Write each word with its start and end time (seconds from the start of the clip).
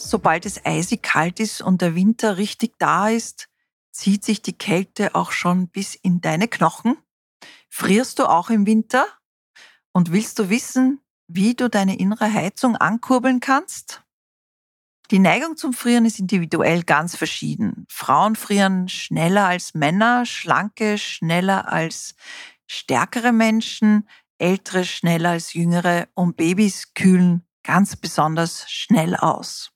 Sobald 0.00 0.46
es 0.46 0.64
eisig 0.64 1.02
kalt 1.02 1.40
ist 1.40 1.60
und 1.60 1.82
der 1.82 1.96
Winter 1.96 2.36
richtig 2.36 2.78
da 2.78 3.08
ist, 3.08 3.48
zieht 3.90 4.24
sich 4.24 4.40
die 4.40 4.56
Kälte 4.56 5.16
auch 5.16 5.32
schon 5.32 5.68
bis 5.68 5.96
in 5.96 6.20
deine 6.20 6.46
Knochen? 6.46 6.96
Frierst 7.68 8.20
du 8.20 8.26
auch 8.26 8.48
im 8.48 8.64
Winter? 8.64 9.04
Und 9.90 10.12
willst 10.12 10.38
du 10.38 10.50
wissen, 10.50 11.00
wie 11.26 11.56
du 11.56 11.68
deine 11.68 11.98
innere 11.98 12.32
Heizung 12.32 12.76
ankurbeln 12.76 13.40
kannst? 13.40 14.04
Die 15.10 15.18
Neigung 15.18 15.56
zum 15.56 15.72
Frieren 15.72 16.04
ist 16.04 16.20
individuell 16.20 16.84
ganz 16.84 17.16
verschieden. 17.16 17.84
Frauen 17.88 18.36
frieren 18.36 18.88
schneller 18.88 19.46
als 19.46 19.74
Männer, 19.74 20.26
schlanke 20.26 20.96
schneller 20.96 21.72
als 21.72 22.14
stärkere 22.68 23.32
Menschen, 23.32 24.08
ältere 24.38 24.84
schneller 24.84 25.30
als 25.30 25.54
jüngere 25.54 26.06
und 26.14 26.36
Babys 26.36 26.94
kühlen 26.94 27.44
ganz 27.64 27.96
besonders 27.96 28.70
schnell 28.70 29.16
aus. 29.16 29.72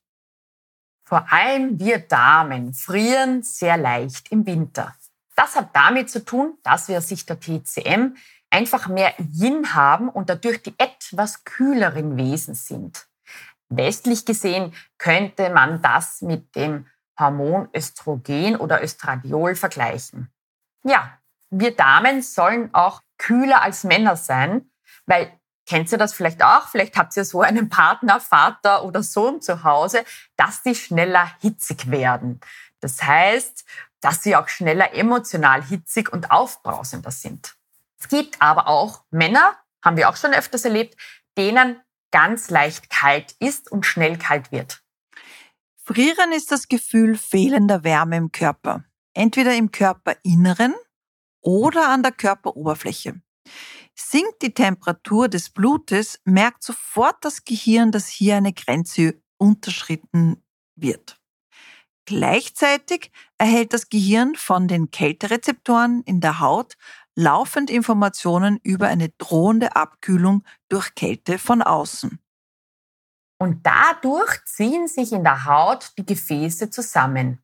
Vor 1.13 1.31
allem 1.31 1.79
wir 1.79 1.99
Damen 1.99 2.73
frieren 2.73 3.43
sehr 3.43 3.77
leicht 3.77 4.31
im 4.31 4.47
Winter. 4.47 4.95
Das 5.35 5.55
hat 5.55 5.69
damit 5.75 6.09
zu 6.09 6.25
tun, 6.25 6.57
dass 6.63 6.87
wir 6.87 6.97
aus 6.97 7.07
Sicht 7.07 7.29
der 7.29 7.39
TCM 7.39 8.15
einfach 8.49 8.87
mehr 8.87 9.13
Yin 9.19 9.75
haben 9.75 10.09
und 10.09 10.31
dadurch 10.31 10.63
die 10.63 10.73
etwas 10.79 11.43
kühleren 11.43 12.17
Wesen 12.17 12.55
sind. 12.55 13.05
Westlich 13.69 14.25
gesehen 14.25 14.73
könnte 14.97 15.51
man 15.51 15.83
das 15.83 16.23
mit 16.23 16.55
dem 16.55 16.87
Hormon 17.19 17.69
Östrogen 17.75 18.55
oder 18.55 18.81
Östradiol 18.81 19.53
vergleichen. 19.53 20.33
Ja, 20.83 21.19
wir 21.51 21.75
Damen 21.75 22.23
sollen 22.23 22.73
auch 22.73 23.03
kühler 23.19 23.61
als 23.61 23.83
Männer 23.83 24.15
sein, 24.15 24.71
weil 25.05 25.31
Kennt 25.65 25.91
ihr 25.91 25.97
das 25.97 26.13
vielleicht 26.13 26.43
auch? 26.43 26.67
Vielleicht 26.67 26.97
habt 26.97 27.15
ihr 27.15 27.23
so 27.23 27.41
einen 27.41 27.69
Partner, 27.69 28.19
Vater 28.19 28.83
oder 28.83 29.01
Sohn 29.01 29.41
zu 29.41 29.63
Hause, 29.63 30.03
dass 30.35 30.61
die 30.61 30.75
schneller 30.75 31.31
hitzig 31.41 31.89
werden. 31.89 32.41
Das 32.81 33.01
heißt, 33.01 33.63
dass 34.01 34.21
sie 34.21 34.35
auch 34.35 34.49
schneller 34.49 34.93
emotional 34.93 35.63
hitzig 35.63 36.11
und 36.11 36.31
aufbrausender 36.31 37.11
sind. 37.11 37.55
Es 37.97 38.09
gibt 38.09 38.41
aber 38.41 38.67
auch 38.67 39.05
Männer, 39.11 39.57
haben 39.81 39.95
wir 39.95 40.09
auch 40.09 40.17
schon 40.17 40.33
öfters 40.33 40.65
erlebt, 40.65 40.97
denen 41.37 41.81
ganz 42.11 42.49
leicht 42.49 42.89
kalt 42.89 43.35
ist 43.39 43.71
und 43.71 43.85
schnell 43.85 44.17
kalt 44.17 44.51
wird. 44.51 44.83
Frieren 45.85 46.31
ist 46.33 46.51
das 46.51 46.67
Gefühl 46.67 47.17
fehlender 47.17 47.83
Wärme 47.83 48.17
im 48.17 48.31
Körper. 48.31 48.83
Entweder 49.13 49.55
im 49.55 49.71
Körperinneren 49.71 50.73
oder 51.41 51.89
an 51.89 52.03
der 52.03 52.11
Körperoberfläche. 52.11 53.21
Sinkt 53.95 54.41
die 54.41 54.53
Temperatur 54.53 55.27
des 55.27 55.49
Blutes, 55.49 56.19
merkt 56.25 56.63
sofort 56.63 57.17
das 57.21 57.45
Gehirn, 57.45 57.91
dass 57.91 58.07
hier 58.07 58.35
eine 58.35 58.53
Grenze 58.53 59.21
unterschritten 59.37 60.43
wird. 60.75 61.19
Gleichzeitig 62.05 63.11
erhält 63.37 63.73
das 63.73 63.89
Gehirn 63.89 64.35
von 64.35 64.67
den 64.67 64.91
Kälterezeptoren 64.91 66.01
in 66.03 66.19
der 66.19 66.39
Haut 66.39 66.75
laufend 67.15 67.69
Informationen 67.69 68.59
über 68.63 68.87
eine 68.87 69.09
drohende 69.09 69.75
Abkühlung 69.75 70.43
durch 70.67 70.95
Kälte 70.95 71.37
von 71.37 71.61
außen. 71.61 72.19
Und 73.39 73.65
dadurch 73.65 74.43
ziehen 74.45 74.87
sich 74.87 75.11
in 75.11 75.23
der 75.23 75.45
Haut 75.45 75.91
die 75.97 76.05
Gefäße 76.05 76.69
zusammen. 76.69 77.43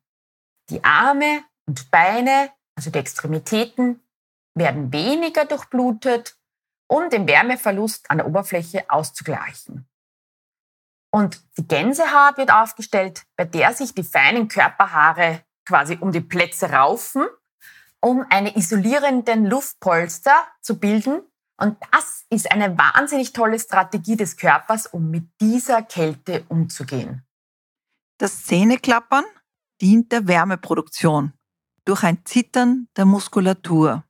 Die 0.70 0.82
Arme 0.82 1.44
und 1.66 1.90
Beine, 1.90 2.50
also 2.74 2.90
die 2.90 2.98
Extremitäten, 2.98 4.00
werden 4.54 4.92
weniger 4.92 5.44
durchblutet 5.44 6.36
um 6.90 7.08
den 7.08 7.28
Wärmeverlust 7.28 8.10
an 8.10 8.18
der 8.18 8.26
Oberfläche 8.26 8.84
auszugleichen. 8.90 9.88
Und 11.12 11.40
die 11.56 11.66
Gänsehaut 11.66 12.36
wird 12.36 12.52
aufgestellt, 12.52 13.24
bei 13.36 13.44
der 13.44 13.74
sich 13.74 13.94
die 13.94 14.02
feinen 14.02 14.48
Körperhaare 14.48 15.42
quasi 15.66 15.98
um 16.00 16.10
die 16.10 16.20
Plätze 16.20 16.70
raufen, 16.70 17.26
um 18.00 18.26
eine 18.30 18.56
isolierenden 18.56 19.46
Luftpolster 19.46 20.46
zu 20.60 20.78
bilden. 20.78 21.22
Und 21.56 21.76
das 21.92 22.24
ist 22.30 22.50
eine 22.50 22.76
wahnsinnig 22.76 23.32
tolle 23.32 23.58
Strategie 23.58 24.16
des 24.16 24.36
Körpers, 24.36 24.86
um 24.86 25.10
mit 25.10 25.28
dieser 25.40 25.82
Kälte 25.82 26.44
umzugehen. 26.48 27.24
Das 28.18 28.44
Zähneklappern 28.44 29.24
dient 29.80 30.10
der 30.12 30.26
Wärmeproduktion 30.26 31.34
durch 31.84 32.02
ein 32.02 32.24
Zittern 32.24 32.88
der 32.96 33.04
Muskulatur 33.04 34.04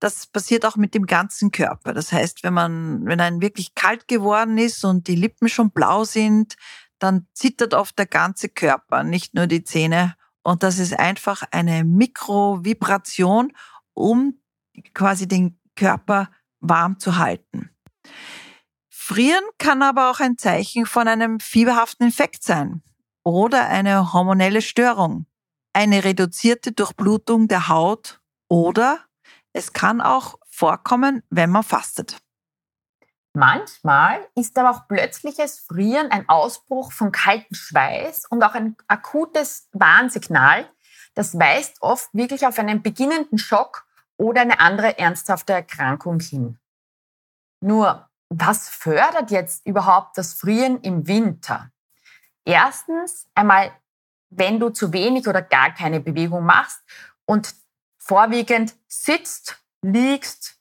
das 0.00 0.26
passiert 0.26 0.64
auch 0.64 0.76
mit 0.76 0.94
dem 0.94 1.06
ganzen 1.06 1.50
Körper. 1.50 1.92
Das 1.92 2.12
heißt, 2.12 2.44
wenn 2.44 2.54
man, 2.54 3.04
wenn 3.06 3.20
ein 3.20 3.40
wirklich 3.40 3.74
kalt 3.74 4.08
geworden 4.08 4.58
ist 4.58 4.84
und 4.84 5.08
die 5.08 5.16
Lippen 5.16 5.48
schon 5.48 5.70
blau 5.70 6.04
sind, 6.04 6.56
dann 6.98 7.26
zittert 7.32 7.74
oft 7.74 7.98
der 7.98 8.06
ganze 8.06 8.48
Körper, 8.48 9.02
nicht 9.02 9.34
nur 9.34 9.46
die 9.46 9.64
Zähne. 9.64 10.14
Und 10.42 10.62
das 10.62 10.78
ist 10.78 10.98
einfach 10.98 11.42
eine 11.50 11.84
Mikrovibration, 11.84 13.52
um 13.94 14.40
quasi 14.94 15.26
den 15.26 15.60
Körper 15.74 16.30
warm 16.60 16.98
zu 16.98 17.18
halten. 17.18 17.70
Frieren 18.88 19.44
kann 19.58 19.82
aber 19.82 20.10
auch 20.10 20.20
ein 20.20 20.38
Zeichen 20.38 20.86
von 20.86 21.08
einem 21.08 21.40
fieberhaften 21.40 22.06
Infekt 22.06 22.42
sein 22.42 22.82
oder 23.24 23.68
eine 23.68 24.12
hormonelle 24.12 24.62
Störung, 24.62 25.26
eine 25.72 26.04
reduzierte 26.04 26.72
Durchblutung 26.72 27.48
der 27.48 27.68
Haut 27.68 28.20
oder 28.48 29.07
es 29.58 29.72
kann 29.72 30.00
auch 30.00 30.38
vorkommen, 30.48 31.22
wenn 31.30 31.50
man 31.50 31.64
fastet. 31.64 32.16
Manchmal 33.34 34.26
ist 34.34 34.56
aber 34.56 34.70
auch 34.70 34.88
plötzliches 34.88 35.60
Frieren 35.60 36.10
ein 36.10 36.28
Ausbruch 36.28 36.92
von 36.92 37.12
kaltem 37.12 37.54
Schweiß 37.54 38.26
und 38.26 38.42
auch 38.42 38.54
ein 38.54 38.76
akutes 38.86 39.68
Warnsignal. 39.72 40.68
Das 41.14 41.38
weist 41.38 41.82
oft 41.82 42.08
wirklich 42.14 42.46
auf 42.46 42.58
einen 42.58 42.82
beginnenden 42.82 43.38
Schock 43.38 43.86
oder 44.16 44.40
eine 44.40 44.60
andere 44.60 44.98
ernsthafte 44.98 45.52
Erkrankung 45.52 46.20
hin. 46.20 46.58
Nur, 47.60 48.08
was 48.28 48.68
fördert 48.68 49.30
jetzt 49.30 49.66
überhaupt 49.66 50.16
das 50.18 50.34
Frieren 50.34 50.80
im 50.82 51.06
Winter? 51.06 51.70
Erstens 52.44 53.28
einmal, 53.34 53.72
wenn 54.30 54.60
du 54.60 54.70
zu 54.70 54.92
wenig 54.92 55.26
oder 55.26 55.42
gar 55.42 55.72
keine 55.74 56.00
Bewegung 56.00 56.44
machst 56.44 56.80
und 57.24 57.54
vorwiegend 58.08 58.74
sitzt, 58.88 59.62
liegst 59.82 60.58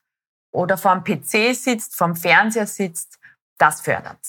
oder 0.52 0.78
vorm 0.78 1.04
PC 1.04 1.56
sitzt, 1.56 1.96
vorm 1.96 2.16
Fernseher 2.16 2.68
sitzt, 2.68 3.20
das 3.58 3.82
fördert 3.82 4.20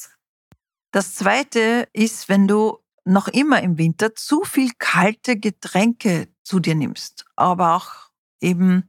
Das 0.93 1.17
zweite 1.17 1.89
ist, 1.93 2.29
wenn 2.29 2.47
du 2.47 2.79
noch 3.05 3.29
immer 3.29 3.62
im 3.62 3.77
Winter 3.77 4.15
zu 4.15 4.45
viel 4.45 4.71
kalte 4.79 5.39
Getränke 5.39 6.29
zu 6.45 6.61
dir 6.61 6.75
nimmst, 6.75 7.27
aber 7.37 7.75
auch 7.75 8.11
eben 8.41 8.89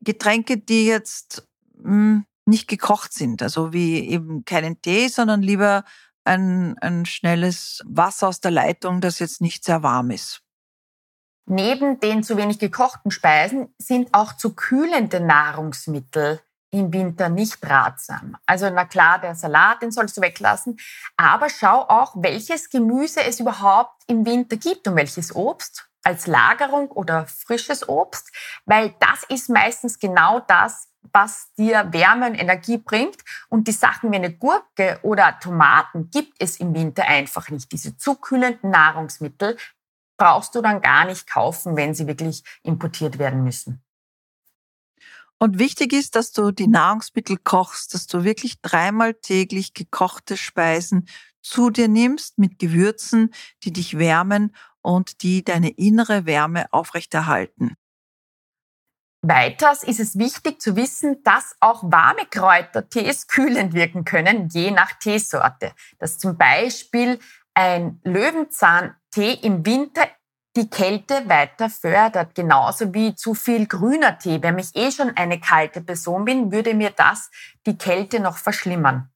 Getränke, 0.00 0.58
die 0.58 0.86
jetzt 0.86 1.46
mh, 1.74 1.84
hm, 1.84 2.26
nicht 2.46 2.66
gekocht 2.66 3.12
sind, 3.12 3.42
also 3.42 3.72
wie 3.72 4.08
eben 4.08 4.44
keinen 4.44 4.82
Tee, 4.82 5.08
sondern 5.08 5.42
lieber 5.42 5.84
ein, 6.24 6.76
ein 6.78 7.06
schnelles 7.06 7.82
Wasser 7.86 8.28
aus 8.28 8.40
der 8.40 8.50
Leitung, 8.50 9.00
das 9.00 9.20
jetzt 9.20 9.40
nicht 9.40 9.64
sehr 9.64 9.82
warm 9.82 10.10
ist. 10.10 10.42
Neben 11.52 11.98
den 11.98 12.22
zu 12.22 12.36
wenig 12.36 12.60
gekochten 12.60 13.10
Speisen 13.10 13.74
sind 13.76 14.14
auch 14.14 14.34
zu 14.34 14.54
kühlende 14.54 15.18
Nahrungsmittel 15.18 16.40
im 16.70 16.92
Winter 16.92 17.28
nicht 17.28 17.58
ratsam. 17.68 18.36
Also 18.46 18.70
na 18.70 18.84
klar, 18.84 19.20
der 19.20 19.34
Salat, 19.34 19.82
den 19.82 19.90
sollst 19.90 20.16
du 20.16 20.20
weglassen, 20.20 20.78
aber 21.16 21.48
schau 21.48 21.80
auch, 21.88 22.14
welches 22.14 22.70
Gemüse 22.70 23.24
es 23.24 23.40
überhaupt 23.40 24.00
im 24.06 24.24
Winter 24.24 24.56
gibt 24.58 24.86
und 24.86 24.94
welches 24.94 25.34
Obst 25.34 25.88
als 26.04 26.28
Lagerung 26.28 26.88
oder 26.92 27.26
frisches 27.26 27.88
Obst, 27.88 28.30
weil 28.64 28.94
das 29.00 29.24
ist 29.28 29.50
meistens 29.50 29.98
genau 29.98 30.38
das, 30.38 30.86
was 31.12 31.52
dir 31.58 31.92
Wärme 31.92 32.28
und 32.28 32.36
Energie 32.36 32.78
bringt. 32.78 33.16
Und 33.48 33.66
die 33.66 33.72
Sachen 33.72 34.12
wie 34.12 34.16
eine 34.16 34.32
Gurke 34.32 35.00
oder 35.02 35.36
Tomaten 35.40 36.10
gibt 36.10 36.34
es 36.38 36.60
im 36.60 36.74
Winter 36.74 37.04
einfach 37.04 37.48
nicht. 37.48 37.72
Diese 37.72 37.96
zu 37.96 38.14
kühlenden 38.14 38.70
Nahrungsmittel, 38.70 39.56
brauchst 40.20 40.54
du 40.54 40.60
dann 40.60 40.82
gar 40.82 41.06
nicht 41.06 41.26
kaufen, 41.26 41.76
wenn 41.76 41.94
sie 41.94 42.06
wirklich 42.06 42.44
importiert 42.62 43.18
werden 43.18 43.42
müssen. 43.42 43.82
Und 45.38 45.58
wichtig 45.58 45.94
ist, 45.94 46.14
dass 46.14 46.32
du 46.32 46.50
die 46.50 46.66
Nahrungsmittel 46.66 47.38
kochst, 47.38 47.94
dass 47.94 48.06
du 48.06 48.22
wirklich 48.22 48.60
dreimal 48.60 49.14
täglich 49.14 49.72
gekochte 49.72 50.36
Speisen 50.36 51.08
zu 51.40 51.70
dir 51.70 51.88
nimmst 51.88 52.38
mit 52.38 52.58
Gewürzen, 52.58 53.32
die 53.64 53.72
dich 53.72 53.96
wärmen 53.96 54.54
und 54.82 55.22
die 55.22 55.42
deine 55.42 55.70
innere 55.70 56.26
Wärme 56.26 56.70
aufrechterhalten. 56.70 57.74
Weiters 59.22 59.82
ist 59.82 60.00
es 60.00 60.18
wichtig 60.18 60.60
zu 60.60 60.76
wissen, 60.76 61.22
dass 61.22 61.56
auch 61.60 61.82
warme 61.84 62.26
Kräutertees 62.26 63.26
kühlend 63.26 63.72
wirken 63.72 64.04
können, 64.04 64.48
je 64.48 64.70
nach 64.70 64.92
Teesorte. 64.98 65.72
Dass 65.98 66.18
zum 66.18 66.36
Beispiel 66.36 67.18
ein 67.54 68.00
Löwenzahntee 69.16 69.46
im 69.46 69.64
Winter 69.64 70.08
die 70.56 70.68
Kälte 70.68 71.28
weiter 71.28 71.70
fördert, 71.70 72.34
genauso 72.34 72.92
wie 72.92 73.14
zu 73.14 73.34
viel 73.34 73.66
grüner 73.66 74.18
Tee. 74.18 74.42
Wenn 74.42 74.58
ich 74.58 74.74
eh 74.74 74.90
schon 74.90 75.16
eine 75.16 75.38
kalte 75.38 75.80
Person 75.80 76.24
bin, 76.24 76.50
würde 76.50 76.74
mir 76.74 76.90
das 76.90 77.30
die 77.66 77.78
Kälte 77.78 78.18
noch 78.18 78.36
verschlimmern. 78.36 79.12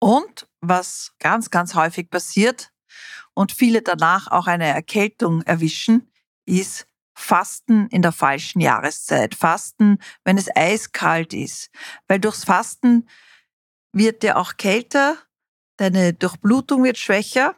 Und 0.00 0.48
was 0.60 1.12
ganz, 1.18 1.50
ganz 1.50 1.74
häufig 1.74 2.08
passiert 2.08 2.72
und 3.34 3.52
viele 3.52 3.82
danach 3.82 4.28
auch 4.28 4.46
eine 4.46 4.66
Erkältung 4.66 5.42
erwischen, 5.42 6.10
ist 6.46 6.86
Fasten 7.14 7.88
in 7.88 8.00
der 8.00 8.12
falschen 8.12 8.60
Jahreszeit. 8.60 9.34
Fasten, 9.34 9.98
wenn 10.24 10.38
es 10.38 10.48
eiskalt 10.54 11.34
ist. 11.34 11.70
Weil 12.06 12.20
durchs 12.20 12.44
Fasten 12.44 13.08
wird 13.92 14.22
dir 14.22 14.38
auch 14.38 14.56
kälter, 14.56 15.18
deine 15.76 16.14
Durchblutung 16.14 16.84
wird 16.84 16.96
schwächer 16.96 17.56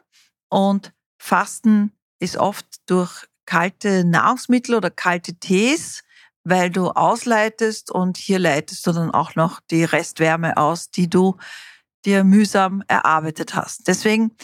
und 0.51 0.93
Fasten 1.17 1.93
ist 2.19 2.37
oft 2.37 2.65
durch 2.87 3.25
kalte 3.45 4.03
Nahrungsmittel 4.03 4.75
oder 4.75 4.91
kalte 4.91 5.35
Tees, 5.35 6.03
weil 6.43 6.69
du 6.69 6.89
ausleitest 6.89 7.89
und 7.91 8.17
hier 8.17 8.39
leitest 8.39 8.85
du 8.85 8.91
dann 8.91 9.11
auch 9.11 9.35
noch 9.35 9.61
die 9.71 9.83
Restwärme 9.83 10.57
aus, 10.57 10.91
die 10.91 11.09
du 11.09 11.37
dir 12.05 12.23
mühsam 12.23 12.83
erarbeitet 12.87 13.55
hast. 13.55 13.87
Deswegen, 13.87 14.35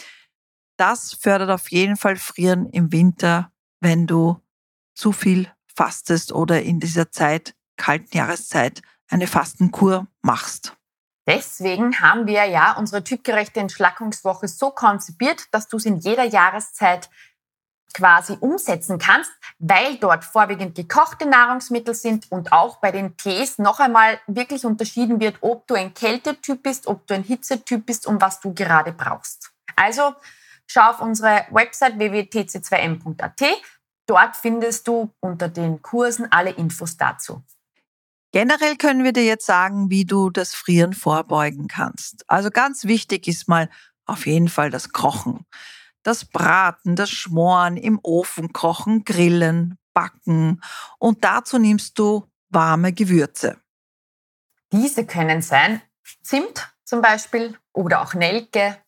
das 0.78 1.14
fördert 1.14 1.50
auf 1.50 1.70
jeden 1.70 1.96
Fall 1.96 2.16
Frieren 2.16 2.66
im 2.70 2.92
Winter, 2.92 3.52
wenn 3.80 4.06
du 4.06 4.40
zu 4.94 5.12
viel 5.12 5.52
fastest 5.74 6.32
oder 6.32 6.62
in 6.62 6.80
dieser 6.80 7.10
Zeit, 7.10 7.54
kalten 7.76 8.16
Jahreszeit, 8.16 8.80
eine 9.08 9.26
Fastenkur 9.26 10.06
machst. 10.22 10.77
Deswegen 11.28 12.00
haben 12.00 12.26
wir 12.26 12.46
ja 12.46 12.72
unsere 12.78 13.04
typgerechte 13.04 13.60
Entschlackungswoche 13.60 14.48
so 14.48 14.70
konzipiert, 14.70 15.44
dass 15.50 15.68
du 15.68 15.76
es 15.76 15.84
in 15.84 15.98
jeder 15.98 16.24
Jahreszeit 16.24 17.10
quasi 17.92 18.38
umsetzen 18.40 18.98
kannst, 18.98 19.30
weil 19.58 19.98
dort 19.98 20.24
vorwiegend 20.24 20.74
gekochte 20.74 21.28
Nahrungsmittel 21.28 21.92
sind 21.92 22.32
und 22.32 22.52
auch 22.52 22.76
bei 22.76 22.92
den 22.92 23.18
Tees 23.18 23.58
noch 23.58 23.78
einmal 23.78 24.18
wirklich 24.26 24.64
unterschieden 24.64 25.20
wird, 25.20 25.36
ob 25.42 25.66
du 25.66 25.74
ein 25.74 25.92
Kältetyp 25.92 26.62
bist, 26.62 26.86
ob 26.86 27.06
du 27.06 27.14
ein 27.14 27.24
Hitzetyp 27.24 27.84
bist 27.84 28.06
und 28.06 28.22
was 28.22 28.40
du 28.40 28.54
gerade 28.54 28.92
brauchst. 28.92 29.50
Also 29.76 30.14
schau 30.66 30.88
auf 30.88 31.02
unsere 31.02 31.44
Website 31.50 31.98
www.tc2m.at. 31.98 33.42
Dort 34.06 34.34
findest 34.34 34.88
du 34.88 35.12
unter 35.20 35.50
den 35.50 35.82
Kursen 35.82 36.32
alle 36.32 36.50
Infos 36.50 36.96
dazu. 36.96 37.42
Generell 38.32 38.76
können 38.76 39.04
wir 39.04 39.12
dir 39.12 39.24
jetzt 39.24 39.46
sagen, 39.46 39.90
wie 39.90 40.04
du 40.04 40.30
das 40.30 40.54
Frieren 40.54 40.92
vorbeugen 40.92 41.66
kannst. 41.66 42.24
Also 42.28 42.50
ganz 42.50 42.84
wichtig 42.84 43.26
ist 43.26 43.48
mal 43.48 43.70
auf 44.04 44.26
jeden 44.26 44.48
Fall 44.48 44.70
das 44.70 44.92
Kochen. 44.92 45.46
Das 46.02 46.24
Braten, 46.26 46.94
das 46.94 47.10
Schmoren, 47.10 47.76
im 47.76 47.98
Ofen 48.02 48.52
kochen, 48.52 49.04
grillen, 49.04 49.78
backen 49.94 50.60
und 50.98 51.24
dazu 51.24 51.58
nimmst 51.58 51.98
du 51.98 52.24
warme 52.50 52.92
Gewürze. 52.92 53.58
Diese 54.72 55.06
können 55.06 55.42
sein 55.42 55.82
Zimt 56.22 56.72
zum 56.84 57.02
Beispiel 57.02 57.58
oder 57.72 58.02
auch 58.02 58.14
Nelke, 58.14 58.78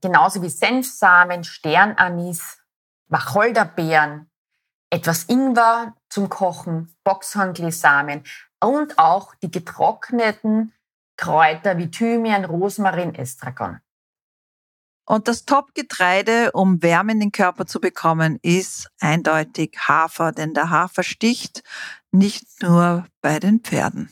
genauso 0.00 0.42
wie 0.42 0.50
Senfsamen, 0.50 1.44
Sternanis, 1.44 2.58
Wacholderbeeren, 3.06 4.30
etwas 4.90 5.24
Ingwer 5.24 5.96
zum 6.08 6.28
Kochen, 6.28 6.94
Boxhornkleesamen 7.04 8.24
und 8.60 8.98
auch 8.98 9.34
die 9.36 9.50
getrockneten 9.50 10.72
Kräuter 11.16 11.78
wie 11.78 11.90
Thymian, 11.90 12.44
Rosmarin, 12.44 13.14
Estragon. 13.14 13.80
Und 15.04 15.26
das 15.26 15.46
Top-Getreide, 15.46 16.52
um 16.52 16.82
Wärme 16.82 17.12
in 17.12 17.20
den 17.20 17.32
Körper 17.32 17.66
zu 17.66 17.80
bekommen, 17.80 18.38
ist 18.42 18.90
eindeutig 19.00 19.78
Hafer, 19.88 20.32
denn 20.32 20.52
der 20.52 20.68
Hafer 20.70 21.02
sticht 21.02 21.62
nicht 22.12 22.62
nur 22.62 23.06
bei 23.22 23.40
den 23.40 23.60
Pferden. 23.60 24.10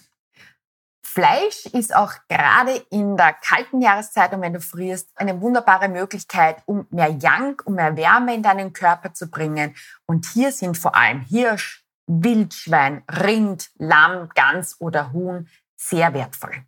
Fleisch 1.16 1.64
ist 1.72 1.96
auch 1.96 2.12
gerade 2.28 2.76
in 2.90 3.16
der 3.16 3.32
kalten 3.32 3.80
Jahreszeit 3.80 4.34
und 4.34 4.42
wenn 4.42 4.52
du 4.52 4.60
frierst, 4.60 5.08
eine 5.14 5.40
wunderbare 5.40 5.88
Möglichkeit, 5.88 6.62
um 6.66 6.86
mehr 6.90 7.08
Yang, 7.10 7.62
um 7.64 7.76
mehr 7.76 7.96
Wärme 7.96 8.34
in 8.34 8.42
deinen 8.42 8.74
Körper 8.74 9.14
zu 9.14 9.30
bringen. 9.30 9.74
Und 10.04 10.26
hier 10.26 10.52
sind 10.52 10.76
vor 10.76 10.94
allem 10.94 11.22
Hirsch, 11.22 11.85
Wildschwein, 12.06 13.02
Rind, 13.10 13.70
Lamm, 13.78 14.28
Gans 14.34 14.80
oder 14.80 15.12
Huhn 15.12 15.48
sehr 15.76 16.14
wertvoll. 16.14 16.64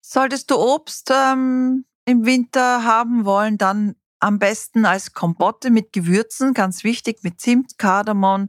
Solltest 0.00 0.50
du 0.50 0.56
Obst 0.56 1.10
ähm, 1.12 1.84
im 2.04 2.24
Winter 2.24 2.84
haben 2.84 3.24
wollen, 3.24 3.58
dann 3.58 3.96
am 4.22 4.38
besten 4.38 4.86
als 4.86 5.14
Kompotte 5.14 5.70
mit 5.70 5.92
Gewürzen, 5.92 6.54
ganz 6.54 6.84
wichtig, 6.84 7.22
mit 7.22 7.40
Zimt, 7.40 7.76
Kardamom 7.76 8.48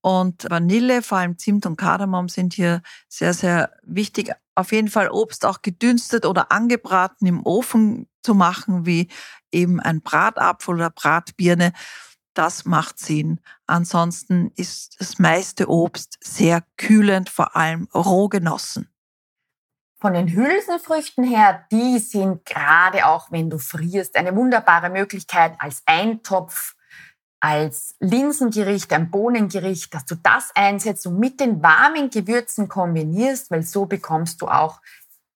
und 0.00 0.46
Vanille. 0.48 1.02
Vor 1.02 1.18
allem 1.18 1.36
Zimt 1.36 1.66
und 1.66 1.76
Kardamom 1.76 2.28
sind 2.30 2.54
hier 2.54 2.82
sehr, 3.08 3.34
sehr 3.34 3.70
wichtig. 3.82 4.32
Auf 4.54 4.72
jeden 4.72 4.88
Fall 4.88 5.10
Obst 5.10 5.44
auch 5.44 5.60
gedünstet 5.60 6.24
oder 6.24 6.50
angebraten 6.50 7.26
im 7.26 7.44
Ofen 7.44 8.08
zu 8.22 8.34
machen, 8.34 8.86
wie 8.86 9.08
eben 9.52 9.78
ein 9.78 10.00
Bratapfel 10.00 10.76
oder 10.76 10.90
Bratbirne 10.90 11.72
das 12.34 12.64
macht 12.64 12.98
Sinn. 12.98 13.40
Ansonsten 13.66 14.52
ist 14.56 15.00
das 15.00 15.18
meiste 15.18 15.68
Obst 15.68 16.18
sehr 16.22 16.62
kühlend, 16.76 17.28
vor 17.28 17.56
allem 17.56 17.88
roh 17.94 18.28
genossen. 18.28 18.88
Von 20.00 20.14
den 20.14 20.28
Hülsenfrüchten 20.28 21.24
her, 21.24 21.66
die 21.70 21.98
sind 21.98 22.46
gerade 22.46 23.06
auch, 23.06 23.30
wenn 23.30 23.50
du 23.50 23.58
frierst, 23.58 24.16
eine 24.16 24.34
wunderbare 24.34 24.88
Möglichkeit 24.88 25.54
als 25.58 25.82
Eintopf, 25.84 26.74
als 27.40 27.96
Linsengericht, 28.00 28.92
ein 28.92 29.10
Bohnengericht, 29.10 29.92
dass 29.92 30.06
du 30.06 30.14
das 30.14 30.52
einsetzt 30.54 31.06
und 31.06 31.18
mit 31.18 31.40
den 31.40 31.62
warmen 31.62 32.08
Gewürzen 32.10 32.68
kombinierst, 32.68 33.50
weil 33.50 33.62
so 33.62 33.86
bekommst 33.86 34.40
du 34.40 34.48
auch 34.48 34.80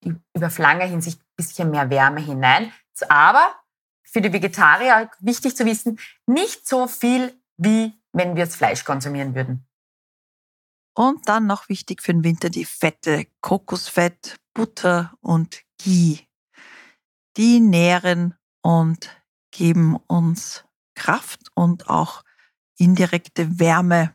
über 0.02 0.50
lange 0.58 0.84
Hinsicht 0.84 1.20
ein 1.20 1.36
bisschen 1.36 1.70
mehr 1.70 1.90
Wärme 1.90 2.20
hinein. 2.20 2.72
Aber 3.08 3.54
für 4.14 4.20
die 4.20 4.32
Vegetarier 4.32 5.10
wichtig 5.18 5.56
zu 5.56 5.66
wissen, 5.66 5.98
nicht 6.24 6.68
so 6.68 6.86
viel, 6.86 7.36
wie 7.56 7.92
wenn 8.12 8.36
wir 8.36 8.44
das 8.44 8.54
Fleisch 8.54 8.84
konsumieren 8.84 9.34
würden. 9.34 9.66
Und 10.94 11.28
dann 11.28 11.48
noch 11.48 11.68
wichtig 11.68 12.00
für 12.00 12.12
den 12.14 12.22
Winter 12.22 12.48
die 12.48 12.64
Fette, 12.64 13.26
Kokosfett, 13.40 14.36
Butter 14.54 15.12
und 15.20 15.62
Ghee. 15.82 16.20
Die 17.36 17.58
nähren 17.58 18.38
und 18.62 19.10
geben 19.50 19.96
uns 20.06 20.64
Kraft 20.94 21.50
und 21.54 21.90
auch 21.90 22.22
indirekte 22.78 23.58
Wärme. 23.58 24.14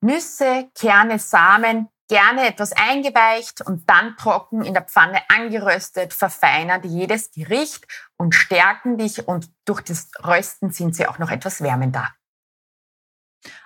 Nüsse, 0.00 0.72
Kerne, 0.74 1.20
Samen, 1.20 1.88
gerne 2.08 2.48
etwas 2.48 2.72
eingeweicht 2.72 3.60
und 3.60 3.88
dann 3.88 4.16
trocken 4.16 4.64
in 4.64 4.74
der 4.74 4.84
Pfanne 4.84 5.20
angeröstet, 5.28 6.14
verfeinern 6.14 6.82
jedes 6.82 7.30
Gericht 7.30 7.86
und 8.16 8.34
stärken 8.34 8.96
dich 8.96 9.28
und 9.28 9.50
durch 9.64 9.82
das 9.82 10.10
Rösten 10.24 10.70
sind 10.70 10.96
sie 10.96 11.06
auch 11.06 11.18
noch 11.18 11.30
etwas 11.30 11.62
wärmender. 11.62 12.08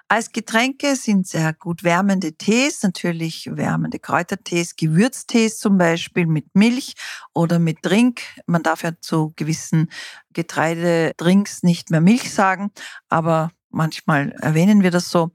Als 0.08 0.30
Getränke 0.30 0.94
sind 0.94 1.26
sehr 1.26 1.54
gut 1.54 1.84
wärmende 1.84 2.34
Tees, 2.34 2.82
natürlich 2.82 3.48
wärmende 3.50 3.98
Kräutertees, 3.98 4.76
Gewürztees 4.76 5.58
zum 5.58 5.78
Beispiel 5.78 6.26
mit 6.26 6.54
Milch 6.54 6.96
oder 7.32 7.58
mit 7.58 7.78
Drink. 7.80 8.20
Man 8.44 8.62
darf 8.62 8.82
ja 8.82 8.90
zu 9.00 9.32
gewissen 9.36 9.90
Getreidedrinks 10.34 11.62
nicht 11.62 11.90
mehr 11.90 12.02
Milch 12.02 12.30
sagen, 12.30 12.72
aber 13.08 13.52
manchmal 13.70 14.32
erwähnen 14.32 14.82
wir 14.82 14.90
das 14.90 15.08
so. 15.08 15.30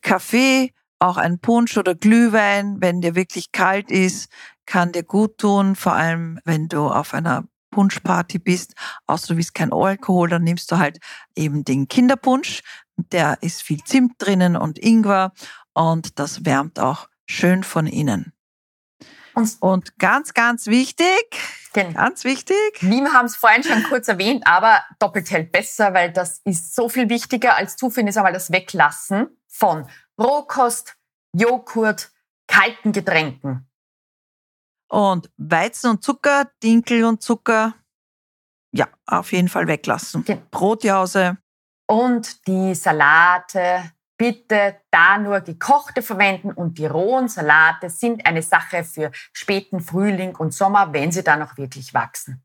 Kaffee, 0.00 0.72
auch 1.00 1.16
ein 1.16 1.40
Punsch 1.40 1.76
oder 1.76 1.94
Glühwein, 1.94 2.76
wenn 2.80 3.00
dir 3.00 3.14
wirklich 3.14 3.52
kalt 3.52 3.90
ist, 3.90 4.30
kann 4.66 4.92
dir 4.92 5.02
gut 5.02 5.38
tun, 5.38 5.74
vor 5.74 5.94
allem 5.94 6.38
wenn 6.44 6.68
du 6.68 6.88
auf 6.88 7.14
einer 7.14 7.44
Punschparty 7.70 8.38
bist, 8.38 8.74
außer 9.06 9.28
du 9.28 9.36
willst 9.36 9.54
kein 9.54 9.72
Alkohol, 9.72 10.28
dann 10.28 10.44
nimmst 10.44 10.70
du 10.70 10.78
halt 10.78 10.98
eben 11.34 11.64
den 11.64 11.88
Kinderpunsch. 11.88 12.62
Der 12.96 13.38
ist 13.40 13.62
viel 13.62 13.82
Zimt 13.84 14.14
drinnen 14.18 14.56
und 14.56 14.78
Ingwer 14.78 15.32
und 15.72 16.18
das 16.18 16.44
wärmt 16.44 16.78
auch 16.78 17.08
schön 17.26 17.64
von 17.64 17.86
innen. 17.86 18.32
Und, 19.34 19.56
und 19.60 19.98
ganz, 19.98 20.34
ganz 20.34 20.66
wichtig, 20.66 21.06
genau. 21.72 21.92
ganz 21.92 22.24
wichtig. 22.24 22.56
Wir 22.80 23.12
haben 23.12 23.26
es 23.26 23.36
vorhin 23.36 23.62
schon 23.62 23.82
kurz 23.84 24.08
erwähnt, 24.08 24.46
aber 24.46 24.82
doppelt 24.98 25.30
hält 25.30 25.52
besser, 25.52 25.94
weil 25.94 26.12
das 26.12 26.40
ist 26.44 26.74
so 26.74 26.88
viel 26.88 27.08
wichtiger 27.08 27.54
als 27.54 27.76
Zufinden 27.76 28.08
ist 28.08 28.16
einmal 28.16 28.32
das 28.32 28.50
Weglassen 28.50 29.28
von 29.46 29.86
Rohkost, 30.20 30.96
Joghurt, 31.34 32.12
kalten 32.46 32.92
Getränken. 32.92 33.66
Und 34.88 35.30
Weizen 35.36 35.90
und 35.90 36.02
Zucker, 36.02 36.50
Dinkel 36.62 37.04
und 37.04 37.22
Zucker, 37.22 37.74
ja, 38.72 38.88
auf 39.06 39.32
jeden 39.32 39.48
Fall 39.48 39.66
weglassen. 39.66 40.24
Gen- 40.24 40.42
Brotjause, 40.50 41.38
Und 41.88 42.46
die 42.46 42.74
Salate, 42.74 43.92
bitte 44.16 44.80
da 44.90 45.16
nur 45.18 45.40
gekochte 45.40 46.02
verwenden 46.02 46.52
und 46.52 46.76
die 46.78 46.86
rohen 46.86 47.28
Salate 47.28 47.88
sind 47.88 48.26
eine 48.26 48.42
Sache 48.42 48.84
für 48.84 49.10
späten 49.32 49.80
Frühling 49.80 50.36
und 50.36 50.52
Sommer, 50.52 50.92
wenn 50.92 51.10
sie 51.10 51.22
dann 51.22 51.42
auch 51.42 51.56
wirklich 51.56 51.94
wachsen. 51.94 52.44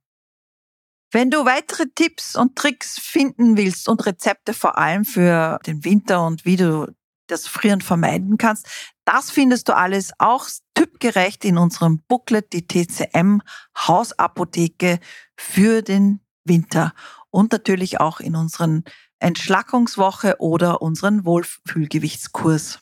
Wenn 1.12 1.29
du 1.32 1.46
weitere 1.46 1.86
Tipps 1.94 2.36
und 2.36 2.55
Tricks 2.55 3.00
finden 3.00 3.58
willst 3.58 3.89
und 3.89 4.05
Rezepte 4.05 4.53
vor 4.53 4.77
allem 4.77 5.03
für 5.05 5.60
den 5.65 5.84
Winter 5.84 6.25
und 6.25 6.46
wie 6.46 6.58
du 6.58 6.88
das 7.27 7.48
Frieren 7.48 7.82
vermeiden 7.82 8.38
kannst, 8.38 8.67
das 9.05 9.32
findest 9.32 9.70
du 9.70 9.75
alles 9.75 10.12
auch 10.20 10.48
typgerecht 10.74 11.46
in 11.46 11.58
unserem 11.58 12.01
Booklet, 12.08 12.53
die 12.53 12.67
TCM 12.67 13.41
Hausapotheke 13.77 15.00
für 15.36 15.82
den 15.82 16.22
Winter 16.44 16.94
und 17.29 17.51
natürlich 17.51 18.00
auch 18.00 18.20
in 18.20 18.36
unseren 18.36 18.84
Entschlackungswoche 19.20 20.36
oder 20.39 20.82
unseren 20.82 21.25
Wohlfühlgewichtskurs. 21.25 22.79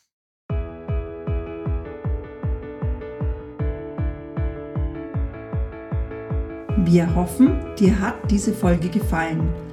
Wir 6.85 7.15
hoffen, 7.15 7.75
dir 7.77 7.97
hat 7.99 8.29
diese 8.29 8.53
Folge 8.53 8.89
gefallen. 8.89 9.72